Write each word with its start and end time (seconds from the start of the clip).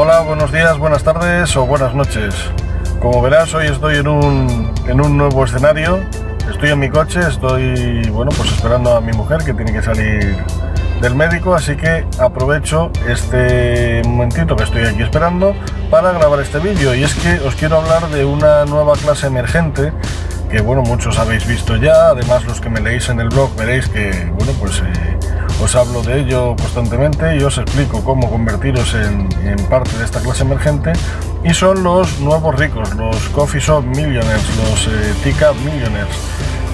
Hola, 0.00 0.20
buenos 0.20 0.52
días, 0.52 0.78
buenas 0.78 1.02
tardes 1.02 1.56
o 1.56 1.66
buenas 1.66 1.94
noches. 1.94 2.34
Como 3.00 3.20
verás, 3.20 3.52
hoy 3.54 3.66
estoy 3.66 3.96
en 3.96 4.06
un, 4.06 4.72
en 4.86 5.00
un 5.00 5.16
nuevo 5.16 5.44
escenario 5.44 6.00
Estoy 6.50 6.70
en 6.70 6.78
mi 6.78 6.88
coche, 6.88 7.20
estoy 7.20 8.08
bueno, 8.10 8.30
pues 8.36 8.50
esperando 8.52 8.96
a 8.96 9.00
mi 9.00 9.12
mujer 9.12 9.38
que 9.44 9.54
tiene 9.54 9.72
que 9.72 9.82
salir 9.82 10.36
del 11.00 11.14
médico, 11.14 11.54
así 11.54 11.76
que 11.76 12.06
aprovecho 12.18 12.90
este 13.06 14.02
momentito 14.04 14.56
que 14.56 14.64
estoy 14.64 14.84
aquí 14.84 15.02
esperando 15.02 15.54
para 15.90 16.12
grabar 16.12 16.40
este 16.40 16.58
vídeo. 16.58 16.94
Y 16.94 17.04
es 17.04 17.14
que 17.14 17.38
os 17.46 17.54
quiero 17.54 17.76
hablar 17.76 18.08
de 18.08 18.24
una 18.24 18.64
nueva 18.64 18.94
clase 18.94 19.26
emergente 19.26 19.92
que 20.50 20.62
bueno, 20.62 20.82
muchos 20.82 21.18
habéis 21.18 21.46
visto 21.46 21.76
ya, 21.76 22.08
además 22.08 22.44
los 22.44 22.60
que 22.60 22.70
me 22.70 22.80
leéis 22.80 23.08
en 23.10 23.20
el 23.20 23.28
blog 23.28 23.54
veréis 23.56 23.86
que 23.88 24.10
bueno, 24.34 24.52
pues 24.58 24.80
eh, 24.80 25.18
os 25.62 25.74
hablo 25.76 26.02
de 26.02 26.20
ello 26.20 26.56
constantemente 26.56 27.36
y 27.36 27.42
os 27.42 27.58
explico 27.58 28.02
cómo 28.02 28.30
convertiros 28.30 28.94
en, 28.94 29.28
parte 29.68 29.96
de 29.98 30.04
esta 30.04 30.20
clase 30.20 30.44
emergente 30.44 30.92
y 31.44 31.54
son 31.54 31.82
los 31.82 32.18
nuevos 32.20 32.54
ricos, 32.56 32.94
los 32.94 33.16
Coffee 33.30 33.60
Shop 33.60 33.84
Millionaires, 33.84 34.42
los 34.56 34.86
eh, 34.88 35.14
Tica 35.22 35.52
Millionaires, 35.52 36.16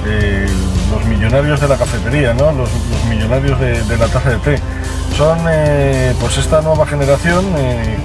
eh, 0.07 0.47
los 0.91 1.05
millonarios 1.07 1.61
de 1.61 1.69
la 1.69 1.77
cafetería, 1.77 2.35
¿no? 2.35 2.53
los, 2.53 2.71
millonarios 3.09 3.59
de, 3.61 3.97
la 3.99 4.07
taza 4.07 4.31
de 4.31 4.39
té. 4.39 4.63
Son 5.17 5.39
eh, 5.49 6.15
pues 6.21 6.39
esta 6.39 6.61
nueva 6.61 6.87
generación 6.87 7.45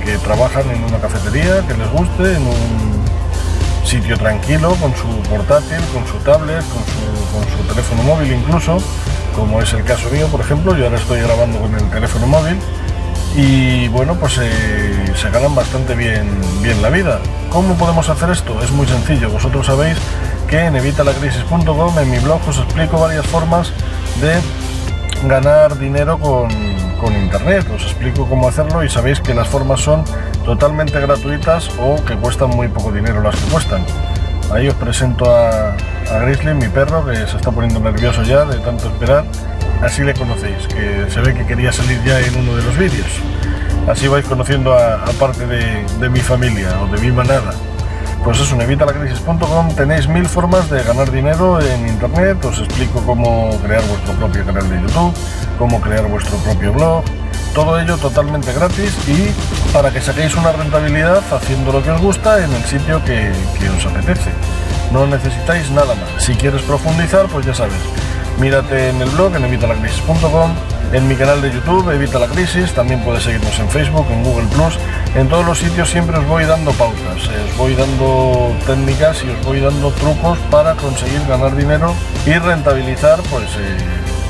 que 0.03 0.17
trabajan 0.19 0.69
en 0.69 0.83
una 0.83 0.99
cafetería, 0.99 1.65
que 1.65 1.73
les 1.73 1.89
guste, 1.91 2.35
en 2.35 2.45
un 2.45 2.99
sitio 3.83 4.17
tranquilo, 4.17 4.75
con 4.75 4.95
su 4.95 5.07
portátil, 5.29 5.79
con 5.93 6.05
su 6.05 6.17
tablet, 6.23 6.63
con 6.69 6.83
su, 6.83 7.33
con 7.33 7.57
su 7.57 7.63
teléfono 7.67 8.03
móvil 8.03 8.31
incluso, 8.33 8.77
como 9.35 9.61
es 9.61 9.73
el 9.73 9.83
caso 9.83 10.09
mío, 10.11 10.27
por 10.27 10.41
ejemplo, 10.41 10.75
yo 10.75 10.85
ahora 10.85 10.97
estoy 10.97 11.21
grabando 11.21 11.59
con 11.59 11.73
el 11.73 11.89
teléfono 11.89 12.27
móvil 12.27 12.57
y 13.35 13.87
bueno, 13.89 14.15
pues 14.15 14.39
eh, 14.41 15.13
se 15.15 15.29
ganan 15.29 15.55
bastante 15.55 15.95
bien, 15.95 16.29
bien 16.61 16.81
la 16.81 16.89
vida. 16.89 17.19
¿Cómo 17.49 17.75
podemos 17.75 18.09
hacer 18.09 18.29
esto? 18.29 18.61
Es 18.61 18.71
muy 18.71 18.87
sencillo. 18.87 19.29
Vosotros 19.29 19.67
sabéis 19.67 19.97
que 20.47 20.59
en 20.65 20.75
evitalacrisis.com, 20.75 21.99
en 21.99 22.11
mi 22.11 22.19
blog, 22.19 22.41
os 22.47 22.57
explico 22.57 22.99
varias 22.99 23.25
formas 23.25 23.71
de 24.21 24.39
ganar 25.27 25.77
dinero 25.77 26.19
con, 26.19 26.49
con 26.99 27.15
Internet. 27.15 27.67
Os 27.75 27.83
explico 27.83 28.27
cómo 28.27 28.47
hacerlo 28.47 28.83
y 28.83 28.89
sabéis 28.89 29.19
que 29.19 29.33
las 29.33 29.47
formas 29.47 29.81
son 29.81 30.03
totalmente 30.45 30.99
gratuitas 30.99 31.69
o 31.79 32.03
que 32.03 32.15
cuestan 32.15 32.49
muy 32.49 32.67
poco 32.67 32.91
dinero 32.91 33.21
las 33.21 33.35
que 33.35 33.51
cuestan. 33.51 33.83
Ahí 34.51 34.67
os 34.67 34.73
presento 34.73 35.25
a, 35.29 35.75
Grizzly, 36.21 36.55
mi 36.55 36.67
perro, 36.69 37.05
que 37.05 37.15
se 37.15 37.37
está 37.37 37.51
poniendo 37.51 37.79
nervioso 37.79 38.23
ya 38.23 38.45
de 38.45 38.57
tanto 38.57 38.87
esperar. 38.87 39.23
Así 39.81 40.03
le 40.03 40.13
conocéis, 40.13 40.67
que 40.67 41.09
se 41.09 41.21
ve 41.21 41.33
que 41.33 41.45
quería 41.45 41.71
salir 41.71 42.01
ya 42.03 42.19
en 42.19 42.35
uno 42.37 42.55
de 42.55 42.63
los 42.63 42.77
vídeos. 42.77 43.07
Así 43.87 44.07
vais 44.07 44.25
conociendo 44.25 44.73
a, 44.73 45.05
parte 45.19 45.45
de, 45.47 46.09
mi 46.09 46.19
familia 46.19 46.81
o 46.81 46.87
de 46.87 46.99
mi 46.99 47.11
manada. 47.11 47.53
Pues 48.23 48.39
eso, 48.39 48.55
en 48.55 48.61
evitalacrisis.com 48.61 49.75
tenéis 49.75 50.07
mil 50.07 50.25
formas 50.25 50.69
de 50.69 50.83
ganar 50.83 51.09
dinero 51.09 51.61
en 51.61 51.87
internet. 51.87 52.43
Os 52.43 52.59
explico 52.59 53.01
cómo 53.05 53.57
crear 53.63 53.81
vuestro 53.87 54.13
propio 54.13 54.45
canal 54.45 54.69
de 54.69 54.81
YouTube, 54.81 55.13
cómo 55.57 55.79
crear 55.79 56.05
vuestro 56.07 56.37
propio 56.39 56.73
blog, 56.73 57.03
todo 57.53 57.79
ello 57.79 57.97
totalmente 57.97 58.53
gratis 58.53 58.93
y 59.07 59.33
para 59.73 59.91
que 59.91 60.01
saquéis 60.01 60.35
una 60.35 60.51
rentabilidad 60.51 61.21
haciendo 61.31 61.71
lo 61.71 61.83
que 61.83 61.91
os 61.91 62.01
gusta 62.01 62.43
en 62.43 62.51
el 62.53 62.63
sitio 62.63 63.03
que, 63.03 63.31
os 63.75 63.85
apetece. 63.85 64.31
No 64.91 65.07
necesitáis 65.07 65.69
nada 65.71 65.95
más. 65.95 66.23
Si 66.23 66.35
quieres 66.35 66.61
profundizar, 66.63 67.27
pues 67.27 67.45
ya 67.45 67.53
sabes, 67.53 67.79
mírate 68.39 68.89
en 68.89 69.01
el 69.01 69.09
blog 69.09 69.35
en 69.35 69.45
evitalacrisis.com, 69.45 70.51
en 70.93 71.07
mi 71.07 71.15
canal 71.15 71.41
de 71.41 71.51
YouTube, 71.51 71.89
Evita 71.91 72.19
la 72.19 72.27
Crisis, 72.27 72.73
también 72.73 73.01
puedes 73.01 73.23
seguirnos 73.23 73.57
en 73.59 73.69
Facebook, 73.69 74.07
en 74.11 74.23
Google 74.23 74.47
Plus, 74.47 74.77
en 75.15 75.27
todos 75.27 75.45
los 75.45 75.59
sitios 75.59 75.89
siempre 75.89 76.17
os 76.17 76.27
voy 76.27 76.45
dando 76.45 76.71
pautas, 76.71 77.25
eh, 77.25 77.49
os 77.51 77.57
voy 77.57 77.75
dando 77.75 78.55
técnicas 78.65 79.23
y 79.23 79.29
os 79.29 79.45
voy 79.45 79.59
dando 79.59 79.91
trucos 79.91 80.37
para 80.49 80.75
conseguir 80.75 81.21
ganar 81.27 81.55
dinero 81.55 81.93
y 82.25 82.33
rentabilizar 82.33 83.19
pues 83.29 83.45
eh, 83.57 83.77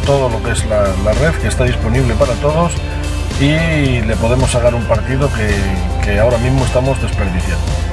todo 0.05 0.29
lo 0.29 0.43
que 0.43 0.51
es 0.51 0.65
la, 0.65 0.87
la 1.05 1.13
red 1.13 1.33
que 1.41 1.47
está 1.47 1.63
disponible 1.63 2.13
para 2.15 2.33
todos 2.33 2.73
y 3.39 4.01
le 4.01 4.15
podemos 4.17 4.51
sacar 4.51 4.75
un 4.75 4.83
partido 4.83 5.29
que, 5.33 6.19
ahora 6.19 6.37
mismo 6.39 6.65
estamos 6.65 7.01
desperdiciando. 7.01 7.88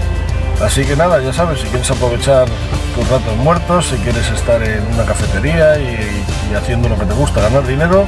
Así 0.61 0.85
que 0.85 0.97
nada, 0.97 1.21
ya 1.21 1.33
sabes, 1.33 1.61
si 1.61 1.67
quieres 1.67 1.91
aprovechar 1.91 2.47
tus 2.95 3.09
ratos 3.11 3.37
muertos, 3.37 3.87
si 3.87 3.97
quieres 3.97 4.29
estar 4.31 4.63
en 4.63 4.83
una 4.95 5.05
cafetería 5.05 5.79
y, 5.79 6.55
haciendo 6.55 6.89
lo 6.89 6.99
que 6.99 7.05
te 7.05 7.13
gusta, 7.13 7.43
ganar 7.43 7.67
dinero, 7.67 8.07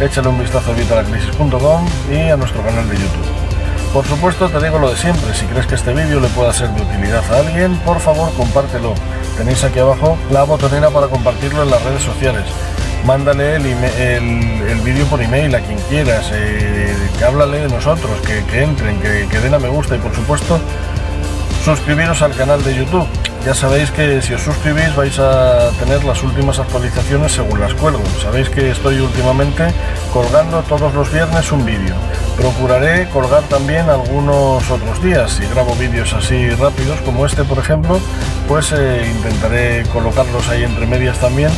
échale 0.00 0.28
un 0.28 0.40
vistazo 0.40 0.72
a 0.72 0.74
vitalacrisis.com 0.74 1.86
y 2.10 2.30
a 2.30 2.36
nuestro 2.36 2.62
canal 2.62 2.88
de 2.88 2.96
YouTube. 2.96 3.26
Por 3.92 4.04
supuesto, 4.04 4.48
te 4.48 4.60
digo 4.60 4.78
lo 4.78 4.90
de 4.90 4.96
siempre, 4.96 5.32
si 5.34 5.46
crees 5.46 5.66
que 5.66 5.76
este 5.76 5.94
vídeo 5.94 6.18
le 6.20 6.28
pueda 6.28 6.52
ser 6.52 6.68
de 6.70 6.82
utilidad 6.82 7.22
a 7.32 7.38
alguien, 7.38 7.76
por 7.78 8.00
favor 8.00 8.32
compártelo. 8.34 8.94
Tenéis 9.36 9.62
aquí 9.62 9.78
abajo 9.78 10.18
la 10.30 10.42
botonera 10.42 10.90
para 10.90 11.06
compartirlo 11.06 11.62
en 11.62 11.70
las 11.70 11.82
redes 11.84 12.02
sociales 12.02 12.44
mándale 13.04 13.56
el, 13.56 14.80
vídeo 14.84 15.06
por 15.06 15.22
email 15.22 15.54
a 15.54 15.60
quien 15.60 15.78
quieras, 15.88 16.30
eh, 16.32 16.94
que 17.16 17.24
háblale 17.24 17.60
de 17.60 17.68
nosotros, 17.68 18.10
que, 18.26 18.62
entren, 18.62 19.00
que, 19.00 19.26
que, 19.30 19.40
den 19.40 19.54
a 19.54 19.58
me 19.58 19.68
gusta 19.68 19.96
y 19.96 19.98
por 19.98 20.14
supuesto 20.14 20.60
suscribiros 21.76 22.22
al 22.22 22.34
canal 22.34 22.64
de 22.64 22.74
YouTube. 22.74 23.06
Ya 23.44 23.52
sabéis 23.52 23.90
que 23.90 24.22
si 24.22 24.32
os 24.32 24.40
suscribís 24.40 24.96
vais 24.96 25.18
a 25.18 25.68
tener 25.78 26.02
las 26.02 26.22
últimas 26.22 26.58
actualizaciones 26.58 27.32
según 27.32 27.60
las 27.60 27.74
cuelgo. 27.74 28.02
Sabéis 28.22 28.48
que 28.48 28.70
estoy 28.70 29.00
últimamente 29.00 29.64
colgando 30.10 30.62
todos 30.62 30.94
los 30.94 31.12
viernes 31.12 31.52
un 31.52 31.66
vídeo. 31.66 31.94
Procuraré 32.38 33.06
colgar 33.10 33.42
también 33.50 33.90
algunos 33.90 34.70
otros 34.70 35.02
días. 35.02 35.32
Si 35.32 35.46
grabo 35.48 35.74
vídeos 35.74 36.14
así 36.14 36.48
rápidos 36.54 37.02
como 37.02 37.26
este, 37.26 37.44
por 37.44 37.58
ejemplo, 37.58 38.00
pues 38.48 38.72
eh, 38.72 39.12
intentaré 39.14 39.82
colocarlos 39.92 40.48
ahí 40.48 40.64
entre 40.64 40.86
medias 40.86 41.18
también 41.18 41.50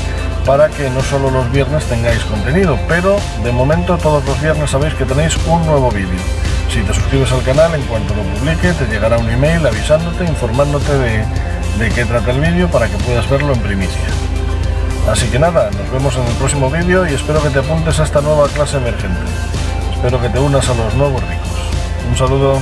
para 0.45 0.71
que 0.71 0.91
no 0.91 1.03
solo 1.03 1.31
los 1.31 1.53
viernes 1.53 1.85
tengáis 1.85 2.25
contenido, 2.25 2.77
pero 2.89 3.17
de 3.45 3.53
momento 3.53 3.97
todos 3.97 4.25
los 4.25 4.43
viernes 4.43 4.71
sabéis 4.71 4.95
que 4.95 5.05
tenéis 5.05 5.37
un 5.47 5.65
nuevo 5.67 5.89
vídeo. 5.93 6.50
Si 6.71 6.81
te 6.83 6.95
suscribes 6.95 7.33
al 7.33 7.43
canal, 7.43 7.75
en 7.75 7.83
cuanto 7.83 8.15
lo 8.15 8.23
publique, 8.23 8.73
te 8.73 8.87
llegará 8.87 9.19
un 9.19 9.29
email 9.29 9.67
avisándote, 9.67 10.25
informándote 10.25 10.97
de, 10.97 11.25
de 11.79 11.89
qué 11.91 12.05
trata 12.05 12.31
el 12.31 12.41
vídeo 12.41 12.71
para 12.71 12.87
que 12.87 12.97
puedas 12.99 13.29
verlo 13.29 13.53
en 13.53 13.61
primicia. 13.61 14.07
Así 15.11 15.27
que 15.27 15.41
nada, 15.41 15.71
nos 15.73 15.91
vemos 15.91 16.15
en 16.17 16.25
el 16.27 16.33
próximo 16.35 16.71
vídeo 16.71 17.11
y 17.11 17.15
espero 17.15 17.43
que 17.43 17.51
te 17.51 17.59
apuntes 17.59 17.99
a 17.99 18.05
esta 18.05 18.21
nueva 18.21 18.47
clase 18.49 18.77
emergente. 18.77 19.21
Espero 19.93 20.21
que 20.21 20.29
te 20.29 20.39
unas 20.39 20.69
a 20.69 20.75
los 20.75 20.95
nuevos 20.95 21.21
ricos. 21.23 21.49
Un 22.09 22.17
saludo. 22.17 22.61